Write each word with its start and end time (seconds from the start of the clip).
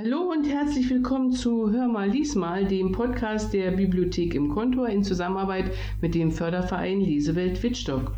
Hallo 0.00 0.30
und 0.30 0.44
herzlich 0.44 0.88
willkommen 0.90 1.32
zu 1.32 1.72
Hör 1.72 1.88
mal 1.88 2.08
diesmal, 2.08 2.64
dem 2.64 2.92
Podcast 2.92 3.52
der 3.52 3.72
Bibliothek 3.72 4.32
im 4.32 4.48
Kontor 4.48 4.88
in 4.88 5.02
Zusammenarbeit 5.02 5.72
mit 6.00 6.14
dem 6.14 6.30
Förderverein 6.30 7.00
Lesewelt 7.00 7.60
Wittstock. 7.64 8.12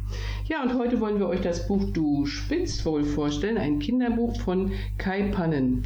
Ja, 0.45 0.63
und 0.63 0.75
heute 0.75 1.01
wollen 1.01 1.19
wir 1.19 1.27
euch 1.27 1.41
das 1.41 1.67
Buch 1.67 1.91
Du 1.95 2.27
spitzt 2.27 2.85
wohl 2.85 3.03
vorstellen, 3.03 3.57
ein 3.57 3.79
Kinderbuch 3.79 4.39
von 4.43 4.73
Kai 4.99 5.31
Pannen. 5.33 5.85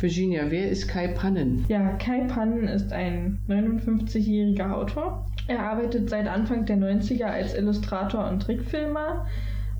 Virginia, 0.00 0.44
wer 0.48 0.70
ist 0.70 0.88
Kai 0.88 1.08
Pannen? 1.08 1.62
Ja, 1.68 1.90
Kai 1.96 2.20
Pannen 2.20 2.66
ist 2.66 2.90
ein 2.90 3.38
59-jähriger 3.50 4.72
Autor. 4.72 5.26
Er 5.46 5.60
arbeitet 5.60 6.08
seit 6.08 6.26
Anfang 6.26 6.64
der 6.64 6.78
90er 6.78 7.24
als 7.24 7.54
Illustrator 7.54 8.30
und 8.30 8.40
Trickfilmer 8.40 9.26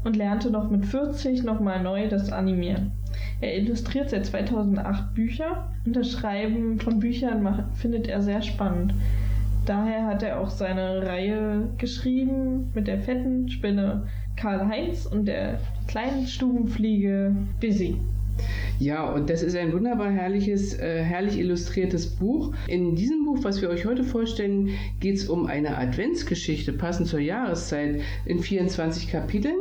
und 0.04 0.14
lernte 0.14 0.50
noch 0.50 0.68
mit 0.68 0.84
40 0.84 1.42
nochmal 1.42 1.82
neu 1.82 2.06
das 2.06 2.30
Animieren. 2.30 2.92
Er 3.40 3.56
illustriert 3.56 4.10
seit 4.10 4.26
2008 4.26 5.14
Bücher 5.14 5.70
und 5.84 5.94
das 5.94 6.10
Schreiben 6.10 6.80
von 6.80 6.98
Büchern 6.98 7.42
macht, 7.42 7.64
findet 7.76 8.08
er 8.08 8.22
sehr 8.22 8.42
spannend. 8.42 8.94
Daher 9.66 10.06
hat 10.06 10.22
er 10.22 10.40
auch 10.40 10.50
seine 10.50 11.06
Reihe 11.06 11.68
geschrieben 11.78 12.70
mit 12.74 12.86
der 12.86 13.00
fetten 13.00 13.48
Spinne 13.48 14.06
Karl-Heinz 14.36 15.04
und 15.06 15.26
der 15.26 15.58
kleinen 15.86 16.26
Stubenfliege 16.26 17.34
Busy. 17.60 18.00
Ja, 18.78 19.10
und 19.10 19.28
das 19.28 19.42
ist 19.42 19.56
ein 19.56 19.72
wunderbar 19.72 20.10
herrliches, 20.10 20.78
äh, 20.78 21.02
herrlich 21.02 21.36
illustriertes 21.36 22.06
Buch. 22.06 22.54
In 22.68 22.94
diesem 22.94 23.24
Buch, 23.24 23.38
was 23.42 23.60
wir 23.60 23.70
euch 23.70 23.86
heute 23.86 24.04
vorstellen, 24.04 24.70
geht 25.00 25.16
es 25.16 25.28
um 25.28 25.46
eine 25.46 25.76
Adventsgeschichte, 25.76 26.72
passend 26.72 27.08
zur 27.08 27.18
Jahreszeit, 27.18 28.00
in 28.24 28.38
24 28.38 29.10
Kapiteln. 29.10 29.56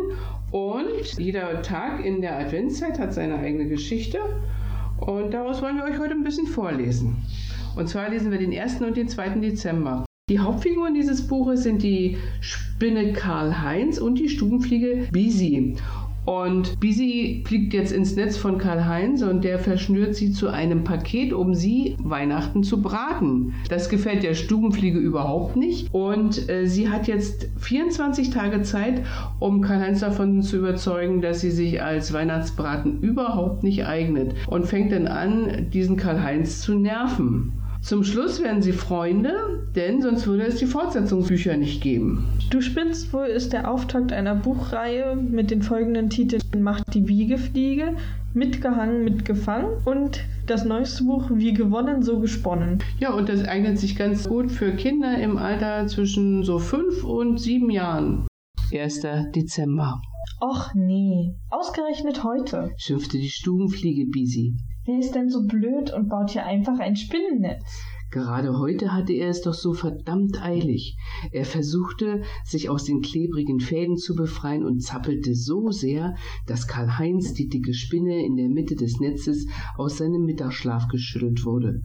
Und 0.51 1.17
jeder 1.17 1.63
Tag 1.63 2.05
in 2.05 2.21
der 2.21 2.37
Adventszeit 2.37 2.99
hat 2.99 3.13
seine 3.13 3.37
eigene 3.39 3.67
Geschichte. 3.67 4.19
Und 4.99 5.33
daraus 5.33 5.61
wollen 5.63 5.77
wir 5.77 5.85
euch 5.85 5.97
heute 5.97 6.13
ein 6.13 6.23
bisschen 6.23 6.47
vorlesen. 6.47 7.17
Und 7.75 7.89
zwar 7.89 8.09
lesen 8.09 8.31
wir 8.31 8.37
den 8.37 8.57
1. 8.57 8.81
und 8.81 8.97
den 8.97 9.07
2. 9.07 9.29
Dezember. 9.39 10.05
Die 10.29 10.39
Hauptfiguren 10.39 10.93
dieses 10.93 11.27
Buches 11.27 11.63
sind 11.63 11.81
die 11.81 12.17
Spinne 12.41 13.13
Karl-Heinz 13.13 13.97
und 13.97 14.19
die 14.19 14.29
Stubenfliege 14.29 15.07
Bisi. 15.11 15.75
Und 16.27 16.77
Bisi 16.81 17.41
fliegt 17.47 17.73
jetzt 17.73 17.93
ins 17.93 18.17
Netz 18.17 18.35
von 18.35 18.57
Karl-Heinz 18.57 19.21
und 19.21 19.45
der 19.45 19.59
verschnürt 19.59 20.13
sie 20.13 20.33
zu 20.33 20.49
einem 20.49 20.83
Paket, 20.83 21.31
um 21.31 21.55
sie 21.55 21.95
Weihnachten 22.03 22.63
zu 22.63 22.81
braten. 22.81 23.53
Das 23.69 23.87
gefällt 23.87 24.23
der 24.23 24.33
Stubenfliege 24.33 24.99
überhaupt 24.99 25.55
nicht. 25.55 25.87
Und 25.93 26.49
äh, 26.49 26.67
sie 26.67 26.89
hat 26.89 27.07
jetzt 27.07 27.47
24 27.59 28.29
Tage 28.29 28.61
Zeit, 28.63 29.05
um 29.39 29.61
Karl-Heinz 29.61 30.01
davon 30.01 30.41
zu 30.41 30.57
überzeugen, 30.57 31.21
dass 31.21 31.39
sie 31.39 31.51
sich 31.51 31.81
als 31.81 32.11
Weihnachtsbraten 32.11 32.99
überhaupt 32.99 33.63
nicht 33.63 33.85
eignet. 33.85 34.35
Und 34.47 34.65
fängt 34.65 34.91
dann 34.91 35.07
an, 35.07 35.67
diesen 35.71 35.95
Karl-Heinz 35.95 36.59
zu 36.59 36.75
nerven. 36.75 37.53
Zum 37.87 38.03
Schluss 38.03 38.43
werden 38.43 38.61
sie 38.61 38.73
Freunde, 38.73 39.31
denn 39.73 40.01
sonst 40.01 40.27
würde 40.27 40.43
es 40.43 40.57
die 40.57 40.65
Fortsetzungsbücher 40.65 41.55
nicht 41.55 41.81
geben. 41.81 42.27
Du 42.49 42.59
spinnst 42.59 43.13
wohl 43.13 43.27
ist 43.27 43.53
der 43.53 43.71
Auftakt 43.71 44.11
einer 44.11 44.35
Buchreihe 44.35 45.15
mit 45.15 45.51
den 45.51 45.61
folgenden 45.61 46.09
Titeln 46.09 46.41
Macht 46.59 46.93
die 46.93 47.07
Wiegefliege, 47.07 47.95
Mitgehangen, 48.33 49.05
mitgefangen 49.05 49.69
und 49.85 50.19
das 50.47 50.65
neueste 50.65 51.05
Buch 51.05 51.29
Wie 51.33 51.53
gewonnen, 51.53 52.03
so 52.03 52.19
gesponnen. 52.19 52.83
Ja, 52.99 53.13
und 53.13 53.29
das 53.29 53.45
eignet 53.45 53.79
sich 53.79 53.95
ganz 53.95 54.27
gut 54.27 54.51
für 54.51 54.73
Kinder 54.73 55.17
im 55.17 55.37
Alter 55.37 55.87
zwischen 55.87 56.43
so 56.43 56.59
fünf 56.59 57.05
und 57.05 57.39
sieben 57.39 57.69
Jahren. 57.69 58.27
1. 58.69 58.99
Dezember. 59.33 60.01
Och 60.41 60.73
nee, 60.75 61.35
ausgerechnet 61.49 62.25
heute, 62.25 62.69
schimpfte 62.75 63.17
die 63.17 63.29
Stubenfliege 63.29 64.07
Bisi. 64.11 64.57
Wer 64.87 64.99
ist 64.99 65.15
denn 65.15 65.29
so 65.29 65.45
blöd 65.45 65.91
und 65.91 66.07
baut 66.07 66.29
hier 66.29 66.45
einfach 66.45 66.79
ein 66.79 66.95
Spinnennetz? 66.95 67.83
Gerade 68.09 68.57
heute 68.57 68.93
hatte 68.93 69.11
er 69.11 69.27
es 69.27 69.41
doch 69.41 69.53
so 69.53 69.73
verdammt 69.73 70.41
eilig. 70.41 70.95
Er 71.33 71.43
versuchte, 71.43 72.21
sich 72.45 72.69
aus 72.69 72.85
den 72.85 73.01
klebrigen 73.01 73.59
Fäden 73.59 73.97
zu 73.97 74.15
befreien 74.15 74.63
und 74.63 74.79
zappelte 74.79 75.35
so 75.35 75.71
sehr, 75.71 76.15
dass 76.45 76.69
Karl-Heinz, 76.69 77.33
die 77.33 77.49
dicke 77.49 77.73
Spinne 77.73 78.25
in 78.25 78.37
der 78.37 78.47
Mitte 78.47 78.75
des 78.77 79.01
Netzes, 79.01 79.47
aus 79.75 79.97
seinem 79.97 80.23
Mittagsschlaf 80.23 80.87
geschüttelt 80.87 81.43
wurde. 81.43 81.81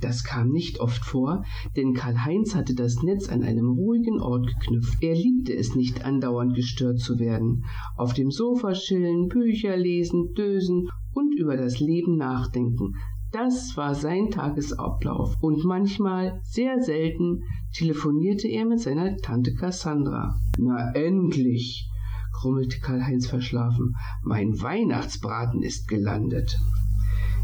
Das 0.00 0.24
kam 0.24 0.50
nicht 0.50 0.80
oft 0.80 1.04
vor, 1.04 1.44
denn 1.76 1.94
Karl-Heinz 1.94 2.54
hatte 2.54 2.74
das 2.74 3.02
Netz 3.02 3.28
an 3.28 3.42
einem 3.42 3.70
ruhigen 3.70 4.20
Ort 4.20 4.46
geknüpft. 4.46 5.02
Er 5.02 5.14
liebte 5.14 5.54
es 5.54 5.74
nicht, 5.74 6.04
andauernd 6.04 6.54
gestört 6.54 6.98
zu 6.98 7.18
werden. 7.18 7.64
Auf 7.96 8.12
dem 8.12 8.30
Sofa 8.30 8.72
chillen, 8.72 9.28
Bücher 9.28 9.76
lesen, 9.76 10.34
dösen 10.36 10.88
und 11.12 11.38
über 11.38 11.56
das 11.56 11.80
Leben 11.80 12.16
nachdenken. 12.16 12.94
Das 13.32 13.76
war 13.76 13.96
sein 13.96 14.30
Tagesablauf. 14.30 15.36
Und 15.40 15.64
manchmal, 15.64 16.40
sehr 16.44 16.80
selten, 16.80 17.42
telefonierte 17.72 18.46
er 18.46 18.64
mit 18.64 18.80
seiner 18.80 19.16
Tante 19.16 19.54
Cassandra. 19.54 20.38
Na 20.56 20.92
endlich, 20.92 21.88
grummelte 22.32 22.78
Karl-Heinz 22.78 23.26
verschlafen. 23.26 23.96
Mein 24.22 24.60
Weihnachtsbraten 24.60 25.62
ist 25.62 25.88
gelandet. 25.88 26.58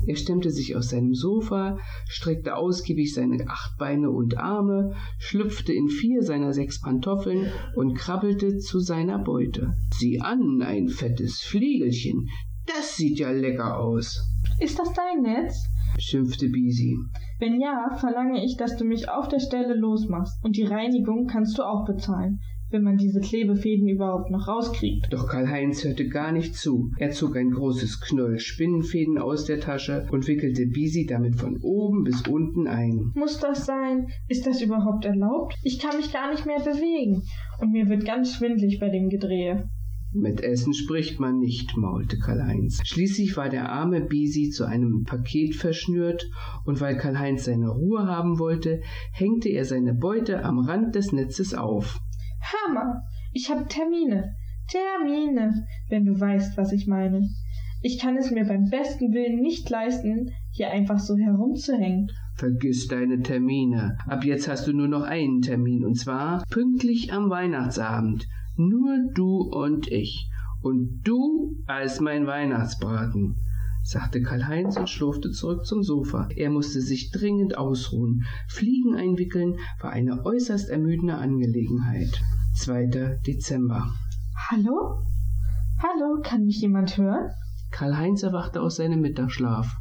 Er 0.07 0.17
stemmte 0.17 0.51
sich 0.51 0.77
aus 0.77 0.91
seinem 0.91 1.15
Sofa, 1.15 1.79
streckte 2.09 2.57
ausgiebig 2.57 3.15
seine 3.15 3.47
acht 3.49 3.77
Beine 3.79 4.11
und 4.11 4.39
Arme, 4.39 4.95
schlüpfte 5.19 5.73
in 5.73 5.89
vier 5.89 6.23
seiner 6.23 6.53
sechs 6.53 6.81
Pantoffeln 6.81 7.51
und 7.77 7.95
krabbelte 7.95 8.59
zu 8.59 8.81
seiner 8.81 9.19
Beute. 9.19 9.75
Sieh 9.95 10.21
an, 10.21 10.63
ein 10.63 10.89
fettes 10.89 11.41
Fliegelchen. 11.41 12.29
Das 12.67 12.97
sieht 12.97 13.19
ja 13.19 13.31
lecker 13.31 13.79
aus. 13.79 14.21
Ist 14.61 14.79
das 14.79 14.93
dein 14.93 15.23
Netz? 15.23 15.67
schimpfte 15.99 16.49
Bisi. 16.49 16.97
Wenn 17.39 17.61
ja, 17.61 17.97
verlange 17.99 18.45
ich, 18.45 18.57
dass 18.57 18.77
du 18.77 18.85
mich 18.85 19.09
auf 19.09 19.29
der 19.29 19.41
Stelle 19.41 19.75
losmachst. 19.75 20.43
Und 20.45 20.57
die 20.57 20.65
Reinigung 20.65 21.27
kannst 21.27 21.59
du 21.59 21.63
auch 21.63 21.85
bezahlen, 21.85 22.41
wenn 22.71 22.83
man 22.83 22.97
diese 22.97 23.21
Klebefäden 23.21 23.89
überhaupt 23.89 24.31
noch 24.31 24.49
rauskriegt. 24.49 25.13
Doch 25.13 25.29
Karl-Heinz 25.29 25.85
hörte 25.85 26.09
gar 26.09 26.33
nicht 26.33 26.55
zu. 26.55 26.91
Er 26.99 27.11
zog 27.11 27.37
ein 27.37 27.51
großes 27.51 28.01
Knoll 28.01 28.39
Spinnenfäden 28.39 29.19
aus 29.19 29.45
der 29.45 29.61
Tasche 29.61 30.07
und 30.11 30.27
wickelte 30.27 30.67
Bisi 30.67 31.07
damit 31.07 31.37
von 31.37 31.59
oben 31.63 32.05
bis 32.05 32.27
unten 32.27 32.67
ein. 32.67 33.13
Muss 33.15 33.39
das 33.39 33.67
sein? 33.67 34.07
Ist 34.29 34.47
das 34.47 34.63
überhaupt 34.63 35.05
erlaubt? 35.05 35.55
Ich 35.63 35.79
kann 35.79 35.97
mich 35.97 36.13
gar 36.13 36.31
nicht 36.31 36.47
mehr 36.47 36.61
bewegen. 36.61 37.23
Und 37.61 37.73
mir 37.73 37.89
wird 37.89 38.05
ganz 38.05 38.35
schwindlig 38.35 38.79
bei 38.81 38.89
dem 38.89 39.09
Gedrehe. 39.09 39.69
Mit 40.13 40.41
Essen 40.43 40.75
spricht 40.75 41.21
man 41.21 41.39
nicht, 41.39 41.77
maulte 41.77 42.19
Karl-Heinz. 42.19 42.81
Schließlich 42.85 43.37
war 43.37 43.49
der 43.49 43.71
arme 43.71 44.01
Bisi 44.01 44.51
zu 44.51 44.65
einem 44.65 45.05
Paket 45.05 45.55
verschnürt, 45.55 46.29
und 46.65 46.81
weil 46.81 46.97
Karl-Heinz 46.97 47.45
seine 47.45 47.69
Ruhe 47.69 48.09
haben 48.09 48.41
wollte, 48.41 48.81
hängte 49.13 49.51
er 49.51 49.65
seine 49.65 49.95
Beute 49.95 50.45
am 50.45 50.59
Rand 50.59 50.97
des 50.97 51.13
Netzes 51.13 51.55
auf. 51.55 52.01
Hammer! 52.41 53.03
Ich 53.33 53.51
hab 53.51 53.69
Termine. 53.69 54.37
Termine, 54.69 55.67
wenn 55.89 56.05
du 56.05 56.19
weißt, 56.19 56.57
was 56.57 56.73
ich 56.73 56.87
meine. 56.87 57.29
Ich 57.83 57.99
kann 57.99 58.17
es 58.17 58.31
mir 58.31 58.45
beim 58.45 58.69
besten 58.69 59.13
Willen 59.13 59.41
nicht 59.41 59.69
leisten, 59.71 60.31
hier 60.51 60.71
einfach 60.71 60.99
so 60.99 61.17
herumzuhängen. 61.17 62.11
Vergiss 62.35 62.87
deine 62.89 63.21
Termine. 63.21 63.97
Ab 64.07 64.25
jetzt 64.25 64.49
hast 64.49 64.67
du 64.67 64.73
nur 64.73 64.89
noch 64.89 65.03
einen 65.03 65.41
Termin, 65.41 65.85
und 65.85 65.95
zwar 65.95 66.43
pünktlich 66.51 67.13
am 67.13 67.31
Weihnachtsabend. 67.31 68.27
Nur 68.57 68.99
du 69.15 69.39
und 69.51 69.89
ich. 69.89 70.29
Und 70.63 71.01
du 71.05 71.57
als 71.67 72.01
mein 72.01 72.27
Weihnachtsbraten, 72.27 73.37
sagte 73.83 74.23
Karl-Heinz 74.23 74.77
und 74.77 74.89
schlurfte 74.89 75.31
zurück 75.31 75.65
zum 75.67 75.83
Sofa. 75.83 76.29
Er 76.35 76.51
musste 76.51 76.81
sich 76.81 77.11
dringend 77.11 77.57
ausruhen. 77.57 78.25
Fliegen 78.49 78.95
einwickeln 78.95 79.57
war 79.81 79.91
eine 79.91 80.25
äußerst 80.25 80.69
ermüdende 80.69 81.17
Angelegenheit. 81.17 82.21
2. 82.57 83.19
Dezember. 83.27 83.93
Hallo? 84.51 85.05
Hallo, 85.79 86.21
kann 86.23 86.45
mich 86.45 86.61
jemand 86.61 86.97
hören? 86.97 87.31
Karl-Heinz 87.71 88.23
erwachte 88.23 88.61
aus 88.61 88.77
seinem 88.77 89.01
Mittagsschlaf. 89.01 89.77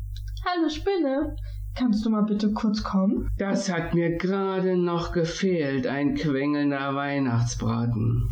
Hallo 0.46 0.70
Spinne, 0.70 1.36
kannst 1.76 2.06
du 2.06 2.10
mal 2.10 2.24
bitte 2.24 2.54
kurz 2.54 2.84
kommen? 2.84 3.28
Das 3.38 3.72
hat 3.72 3.94
mir 3.94 4.18
gerade 4.18 4.78
noch 4.78 5.12
gefehlt, 5.12 5.88
ein 5.88 6.16
quengelnder 6.16 6.96
Weihnachtsbraten. 6.96 8.30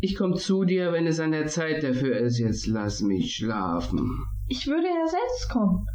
Ich 0.00 0.16
komm 0.16 0.36
zu 0.36 0.64
dir, 0.64 0.92
wenn 0.92 1.06
es 1.06 1.18
an 1.18 1.32
der 1.32 1.46
Zeit 1.46 1.82
dafür 1.82 2.18
ist. 2.18 2.38
Jetzt 2.38 2.66
lass 2.66 3.00
mich 3.00 3.34
schlafen. 3.34 4.26
Ich 4.48 4.66
würde 4.66 4.86
ja 4.86 5.06
selbst 5.06 5.50
kommen. 5.50 5.86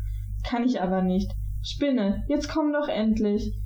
Kann 0.46 0.64
ich 0.64 0.80
aber 0.80 1.02
nicht. 1.02 1.32
Spinne, 1.64 2.24
jetzt 2.28 2.50
komm 2.50 2.72
doch 2.72 2.88
endlich. 2.88 3.58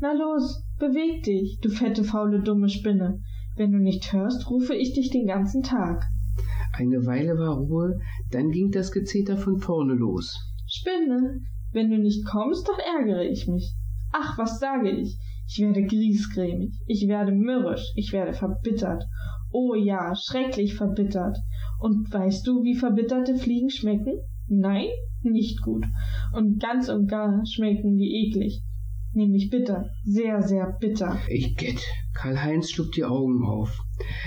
Na 0.00 0.12
los, 0.12 0.64
beweg 0.78 1.22
dich, 1.22 1.60
du 1.62 1.68
fette, 1.68 2.02
faule, 2.02 2.42
dumme 2.42 2.68
Spinne. 2.68 3.20
Wenn 3.56 3.70
du 3.70 3.78
nicht 3.78 4.12
hörst, 4.12 4.50
rufe 4.50 4.74
ich 4.74 4.94
dich 4.94 5.10
den 5.10 5.26
ganzen 5.26 5.62
Tag. 5.62 6.04
Eine 6.72 7.06
Weile 7.06 7.38
war 7.38 7.56
Ruhe, 7.56 8.00
dann 8.30 8.50
ging 8.50 8.70
das 8.70 8.90
Gezeter 8.90 9.36
von 9.36 9.58
vorne 9.58 9.94
los. 9.94 10.34
Spinne, 10.66 11.40
wenn 11.72 11.90
du 11.90 11.98
nicht 11.98 12.26
kommst, 12.26 12.66
dann 12.66 12.80
ärgere 12.98 13.24
ich 13.24 13.46
mich. 13.46 13.74
Ach, 14.10 14.36
was 14.38 14.58
sage 14.58 14.90
ich? 14.90 15.18
Ich 15.46 15.60
werde 15.60 15.84
griesgrämig, 15.84 16.72
ich 16.86 17.06
werde 17.06 17.32
mürrisch, 17.32 17.92
ich 17.94 18.12
werde 18.12 18.32
verbittert. 18.32 19.04
Oh 19.52 19.74
ja, 19.74 20.14
schrecklich 20.16 20.74
verbittert. 20.74 21.36
Und 21.78 22.12
weißt 22.12 22.46
du, 22.46 22.62
wie 22.62 22.74
verbitterte 22.74 23.36
Fliegen 23.36 23.68
schmecken? 23.68 24.18
Nein, 24.48 24.86
nicht 25.22 25.62
gut. 25.62 25.84
Und 26.32 26.60
ganz 26.60 26.88
und 26.88 27.08
gar 27.08 27.44
schmecken 27.46 27.96
die 27.96 28.26
eklig. 28.26 28.62
Nämlich 29.14 29.50
bitter. 29.50 29.90
Sehr, 30.04 30.40
sehr 30.40 30.76
bitter. 30.80 31.20
Ich 31.28 31.56
get. 31.56 31.84
Karl-Heinz 32.14 32.70
schlug 32.70 32.92
die 32.92 33.04
Augen 33.04 33.44
auf. 33.44 33.78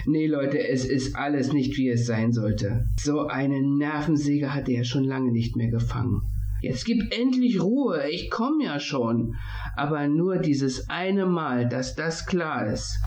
Nee, 0.06 0.28
Leute, 0.28 0.68
es 0.68 0.86
ist 0.86 1.16
alles 1.16 1.54
nicht, 1.54 1.76
wie 1.78 1.90
es 1.90 2.06
sein 2.06 2.32
sollte. 2.32 2.86
So 3.00 3.22
eine 3.22 3.62
Nervensäge 3.62 4.54
hatte 4.54 4.74
er 4.74 4.84
schon 4.84 5.04
lange 5.04 5.32
nicht 5.32 5.56
mehr 5.56 5.70
gefangen. 5.70 6.22
Jetzt 6.62 6.86
gib 6.86 7.14
endlich 7.16 7.62
Ruhe, 7.62 8.10
ich 8.10 8.30
komm 8.30 8.60
ja 8.62 8.80
schon. 8.80 9.36
Aber 9.76 10.08
nur 10.08 10.38
dieses 10.38 10.90
eine 10.90 11.26
Mal, 11.26 11.68
dass 11.68 11.96
das 11.96 12.26
klar 12.26 12.72
ist. 12.72 13.00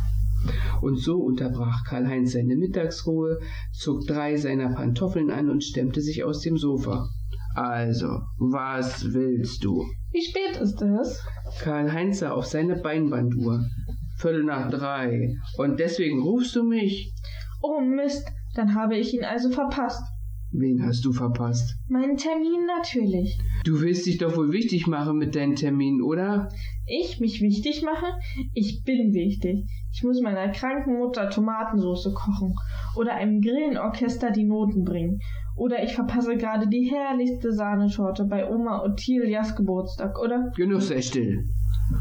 Und 0.80 0.96
so 0.96 1.18
unterbrach 1.18 1.84
Karl-Heinz 1.84 2.32
seine 2.32 2.56
Mittagsruhe, 2.56 3.38
zog 3.72 4.06
drei 4.06 4.36
seiner 4.36 4.74
Pantoffeln 4.74 5.30
an 5.30 5.50
und 5.50 5.64
stemmte 5.64 6.00
sich 6.00 6.24
aus 6.24 6.40
dem 6.40 6.56
Sofa. 6.56 7.08
Also, 7.54 8.20
was 8.38 9.12
willst 9.12 9.64
du? 9.64 9.84
Wie 10.12 10.22
spät 10.22 10.60
ist 10.60 10.80
es? 10.80 11.24
Karl-Heinz 11.60 12.20
sah 12.20 12.30
auf 12.30 12.46
seine 12.46 12.76
Beinbanduhr. 12.76 13.64
Viertel 14.16 14.44
nach 14.44 14.70
drei. 14.70 15.34
Und 15.58 15.80
deswegen 15.80 16.22
rufst 16.22 16.54
du 16.56 16.64
mich? 16.64 17.12
Oh 17.62 17.80
Mist, 17.80 18.26
dann 18.54 18.74
habe 18.74 18.96
ich 18.96 19.14
ihn 19.14 19.24
also 19.24 19.50
verpasst. 19.50 20.02
Wen 20.50 20.82
hast 20.82 21.04
du 21.04 21.12
verpasst? 21.12 21.76
Meinen 21.88 22.16
Termin 22.16 22.64
natürlich. 22.66 23.38
Du 23.64 23.82
willst 23.82 24.06
dich 24.06 24.16
doch 24.16 24.34
wohl 24.34 24.50
wichtig 24.50 24.86
machen 24.86 25.18
mit 25.18 25.34
deinen 25.34 25.56
Terminen, 25.56 26.00
oder? 26.00 26.48
Ich 26.86 27.20
mich 27.20 27.42
wichtig 27.42 27.82
mache? 27.82 28.06
Ich 28.54 28.82
bin 28.82 29.12
wichtig. 29.12 29.68
Ich 29.92 30.02
muss 30.02 30.22
meiner 30.22 30.50
kranken 30.52 30.98
Mutter 30.98 31.28
Tomatensauce 31.28 32.14
kochen 32.14 32.54
oder 32.96 33.14
einem 33.14 33.42
Grillenorchester 33.42 34.30
die 34.30 34.44
Noten 34.44 34.84
bringen. 34.84 35.20
Oder 35.54 35.82
ich 35.82 35.92
verpasse 35.94 36.36
gerade 36.36 36.66
die 36.68 36.90
herrlichste 36.90 37.52
Sahnetorte 37.52 38.24
bei 38.24 38.48
Oma 38.48 38.82
Ottilias 38.84 39.54
Geburtstag, 39.54 40.18
oder? 40.18 40.50
Genug, 40.56 40.80
sei 40.80 41.02
still. 41.02 41.44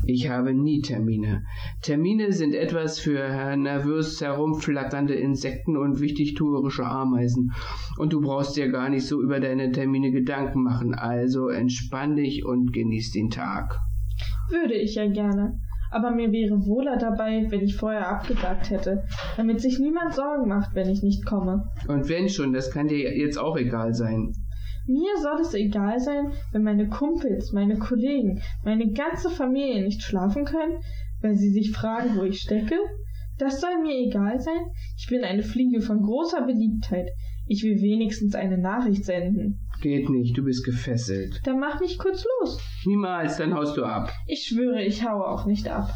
Ich 0.06 0.30
habe 0.30 0.54
nie 0.54 0.82
Termine. 0.82 1.44
Termine 1.82 2.32
sind 2.32 2.54
etwas 2.54 3.00
für 3.00 3.56
nervös 3.56 4.22
herumflatternde 4.22 5.16
Insekten 5.16 5.78
und 5.78 6.00
wichtigtuerische 6.00 6.86
Ameisen. 6.86 7.52
Und 7.98 8.14
du 8.14 8.22
brauchst 8.22 8.56
dir 8.58 8.70
gar 8.70 8.90
nicht 8.90 9.06
so 9.06 9.22
über 9.22 9.40
deine 9.40 9.72
Termine 9.72 10.12
Gedanken 10.12 10.64
machen. 10.64 10.94
Also 10.94 11.50
entspann 11.50 12.16
dich 12.16 12.46
und 12.46 12.74
genieß 12.74 13.12
den 13.12 13.30
Tag. 13.30 13.80
Würde 14.50 14.76
ich 14.76 14.96
ja 14.96 15.08
gerne. 15.08 15.60
Aber 15.90 16.12
mir 16.12 16.32
wäre 16.32 16.66
wohler 16.66 16.98
dabei, 16.98 17.46
wenn 17.50 17.62
ich 17.62 17.78
vorher 17.78 18.10
abgesagt 18.10 18.70
hätte, 18.70 19.04
damit 19.38 19.62
sich 19.62 19.80
niemand 19.80 20.14
Sorgen 20.14 20.48
macht, 20.50 20.76
wenn 20.76 20.90
ich 20.90 21.02
nicht 21.02 21.26
komme. 21.26 21.64
Und 21.88 22.10
wenn 22.10 22.28
schon, 22.28 22.52
das 22.52 22.72
kann 22.72 22.88
dir 22.88 23.18
jetzt 23.18 23.38
auch 23.38 23.56
egal 23.58 23.94
sein. 23.94 24.34
Mir 24.88 25.12
soll 25.22 25.42
es 25.42 25.54
egal 25.54 26.00
sein, 26.00 26.32
wenn 26.54 26.64
meine 26.64 26.88
Kumpels, 26.88 27.52
meine 27.52 27.78
Kollegen, 27.78 28.42
meine 28.64 28.92
ganze 28.94 29.30
Familie 29.30 29.84
nicht 29.84 30.02
schlafen 30.02 30.46
können, 30.46 30.78
weil 31.22 31.36
sie 31.36 31.50
sich 31.50 31.72
fragen, 31.72 32.16
wo 32.16 32.24
ich 32.24 32.40
stecke? 32.40 32.76
Das 33.38 33.60
soll 33.60 33.82
mir 33.84 33.94
egal 33.94 34.40
sein? 34.40 34.72
Ich 34.98 35.08
bin 35.10 35.26
eine 35.26 35.44
Fliege 35.44 35.82
von 35.82 36.02
großer 36.02 36.46
Beliebtheit. 36.46 37.10
Ich 37.48 37.64
will 37.64 37.82
wenigstens 37.82 38.34
eine 38.34 38.58
Nachricht 38.58 39.04
senden. 39.06 39.60
Geht 39.82 40.10
nicht, 40.10 40.38
du 40.38 40.44
bist 40.44 40.66
gefesselt. 40.66 41.42
Dann 41.44 41.60
mach 41.60 41.80
mich 41.80 41.98
kurz 42.00 42.26
los. 42.40 42.60
Niemals, 42.86 43.38
dann 43.38 43.54
haust 43.54 43.78
du 43.78 43.84
ab. 43.84 44.12
Ich 44.26 44.46
schwöre, 44.48 44.84
ich 44.84 45.08
haue 45.08 45.28
auch 45.28 45.46
nicht 45.46 45.68
ab. 45.68 45.94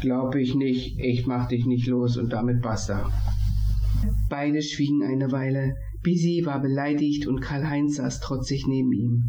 Glaub 0.00 0.34
ich 0.34 0.54
nicht, 0.54 0.98
ich 0.98 1.26
mach 1.26 1.48
dich 1.48 1.64
nicht 1.64 1.86
los 1.86 2.16
und 2.16 2.32
damit 2.32 2.60
basta. 2.60 3.10
Beide 4.32 4.62
schwiegen 4.62 5.02
eine 5.02 5.30
Weile. 5.30 5.76
Bisi 6.02 6.40
war 6.46 6.62
beleidigt 6.62 7.26
und 7.26 7.42
Karl-Heinz 7.42 7.96
saß 7.96 8.20
trotzig 8.20 8.66
neben 8.66 8.90
ihm. 8.90 9.24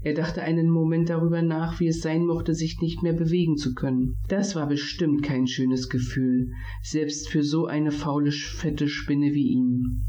Er 0.00 0.14
dachte 0.14 0.42
einen 0.42 0.70
Moment 0.70 1.10
darüber 1.10 1.42
nach, 1.42 1.80
wie 1.80 1.88
es 1.88 2.02
sein 2.02 2.24
mochte, 2.24 2.54
sich 2.54 2.78
nicht 2.80 3.02
mehr 3.02 3.14
bewegen 3.14 3.56
zu 3.56 3.74
können. 3.74 4.16
Das 4.28 4.54
war 4.54 4.68
bestimmt 4.68 5.24
kein 5.24 5.48
schönes 5.48 5.88
Gefühl, 5.88 6.52
selbst 6.84 7.30
für 7.30 7.42
so 7.42 7.66
eine 7.66 7.90
faule, 7.90 8.30
fette 8.30 8.86
Spinne 8.86 9.34
wie 9.34 9.54
ihn. 9.54 10.06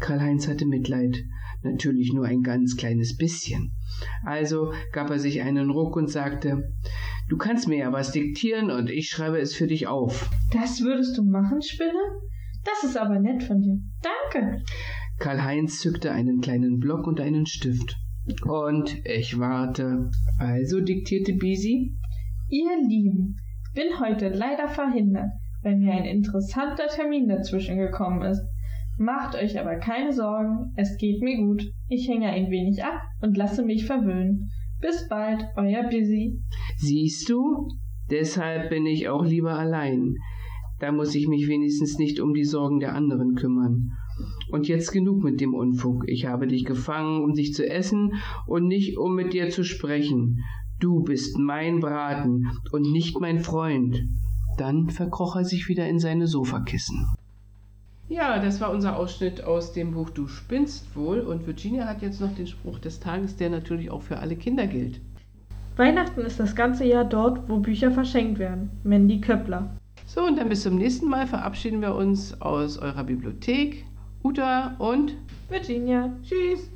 Karl-Heinz 0.00 0.48
hatte 0.48 0.66
Mitleid, 0.66 1.16
natürlich 1.62 2.12
nur 2.12 2.24
ein 2.24 2.42
ganz 2.42 2.76
kleines 2.76 3.16
bisschen. 3.16 3.74
Also 4.24 4.72
gab 4.90 5.08
er 5.10 5.20
sich 5.20 5.42
einen 5.42 5.70
Ruck 5.70 5.94
und 5.94 6.10
sagte, 6.10 6.64
Du 7.28 7.36
kannst 7.36 7.68
mir 7.68 7.78
ja 7.78 7.92
was 7.92 8.10
diktieren 8.10 8.72
und 8.72 8.90
ich 8.90 9.08
schreibe 9.08 9.38
es 9.38 9.54
für 9.54 9.68
dich 9.68 9.86
auf. 9.86 10.28
Das 10.50 10.80
würdest 10.80 11.16
du 11.16 11.22
machen, 11.22 11.62
Spinne? 11.62 12.00
Das 12.68 12.90
ist 12.90 12.96
aber 12.96 13.18
nett 13.18 13.42
von 13.42 13.60
dir. 13.60 13.78
Danke. 14.02 14.62
Karl-Heinz 15.18 15.80
zückte 15.80 16.12
einen 16.12 16.40
kleinen 16.40 16.78
Block 16.78 17.06
und 17.06 17.20
einen 17.20 17.46
Stift. 17.46 17.96
Und 18.46 18.96
ich 19.04 19.38
warte. 19.38 20.10
Also 20.38 20.80
diktierte 20.80 21.32
Bisi. 21.32 21.96
Ihr 22.48 22.76
Lieben, 22.86 23.36
bin 23.74 24.00
heute 24.00 24.28
leider 24.28 24.68
verhindert, 24.68 25.30
weil 25.62 25.76
mir 25.76 25.92
ein 25.92 26.04
interessanter 26.04 26.86
Termin 26.88 27.28
dazwischen 27.28 27.78
gekommen 27.78 28.22
ist. 28.22 28.42
Macht 28.98 29.36
euch 29.36 29.58
aber 29.58 29.76
keine 29.76 30.12
Sorgen, 30.12 30.72
es 30.76 30.96
geht 30.98 31.22
mir 31.22 31.36
gut. 31.36 31.62
Ich 31.88 32.08
hänge 32.08 32.28
ein 32.28 32.50
wenig 32.50 32.84
ab 32.84 33.00
und 33.20 33.36
lasse 33.36 33.64
mich 33.64 33.86
verwöhnen. 33.86 34.50
Bis 34.80 35.08
bald, 35.08 35.46
euer 35.56 35.84
Busy. 35.84 36.42
Siehst 36.76 37.28
du? 37.28 37.68
Deshalb 38.10 38.70
bin 38.70 38.86
ich 38.86 39.08
auch 39.08 39.24
lieber 39.24 39.58
allein. 39.58 40.14
Da 40.78 40.92
muss 40.92 41.14
ich 41.14 41.26
mich 41.26 41.48
wenigstens 41.48 41.98
nicht 41.98 42.20
um 42.20 42.34
die 42.34 42.44
Sorgen 42.44 42.78
der 42.78 42.94
anderen 42.94 43.34
kümmern. 43.34 43.92
Und 44.50 44.68
jetzt 44.68 44.92
genug 44.92 45.22
mit 45.22 45.40
dem 45.40 45.54
Unfug. 45.54 46.08
Ich 46.08 46.26
habe 46.26 46.46
dich 46.46 46.64
gefangen, 46.64 47.22
um 47.22 47.34
dich 47.34 47.54
zu 47.54 47.68
essen 47.68 48.14
und 48.46 48.66
nicht 48.66 48.96
um 48.96 49.14
mit 49.14 49.32
dir 49.32 49.50
zu 49.50 49.64
sprechen. 49.64 50.44
Du 50.80 51.02
bist 51.02 51.38
mein 51.38 51.80
Braten 51.80 52.46
und 52.70 52.82
nicht 52.92 53.20
mein 53.20 53.40
Freund. 53.40 54.06
Dann 54.56 54.90
verkroch 54.90 55.36
er 55.36 55.44
sich 55.44 55.68
wieder 55.68 55.88
in 55.88 55.98
seine 55.98 56.26
Sofakissen. 56.26 57.06
Ja, 58.08 58.38
das 58.38 58.60
war 58.60 58.70
unser 58.70 58.96
Ausschnitt 58.96 59.44
aus 59.44 59.72
dem 59.72 59.92
Buch 59.92 60.08
Du 60.10 60.28
spinnst 60.28 60.96
wohl 60.96 61.20
und 61.20 61.46
Virginia 61.46 61.86
hat 61.86 62.00
jetzt 62.00 62.20
noch 62.20 62.34
den 62.34 62.46
Spruch 62.46 62.78
des 62.78 63.00
Tages, 63.00 63.36
der 63.36 63.50
natürlich 63.50 63.90
auch 63.90 64.02
für 64.02 64.18
alle 64.18 64.36
Kinder 64.36 64.66
gilt. 64.66 65.00
Weihnachten 65.76 66.22
ist 66.22 66.40
das 66.40 66.56
ganze 66.56 66.84
Jahr 66.84 67.04
dort, 67.04 67.48
wo 67.48 67.58
Bücher 67.58 67.90
verschenkt 67.90 68.38
werden. 68.38 68.70
Mandy 68.82 69.20
Köppler. 69.20 69.77
So, 70.18 70.24
und 70.24 70.36
dann 70.36 70.48
bis 70.48 70.64
zum 70.64 70.74
nächsten 70.74 71.08
Mal 71.08 71.28
verabschieden 71.28 71.80
wir 71.80 71.94
uns 71.94 72.40
aus 72.40 72.76
eurer 72.76 73.04
Bibliothek. 73.04 73.84
Uta 74.24 74.74
und 74.80 75.14
Virginia. 75.48 76.12
Tschüss. 76.24 76.66